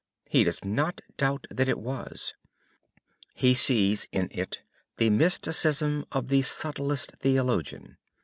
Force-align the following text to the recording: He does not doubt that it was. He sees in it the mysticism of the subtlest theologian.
He 0.27 0.43
does 0.43 0.65
not 0.65 1.01
doubt 1.15 1.45
that 1.51 1.69
it 1.69 1.77
was. 1.77 2.33
He 3.35 3.53
sees 3.53 4.07
in 4.11 4.29
it 4.31 4.63
the 4.97 5.11
mysticism 5.11 6.07
of 6.11 6.29
the 6.29 6.41
subtlest 6.41 7.11
theologian. 7.19 7.97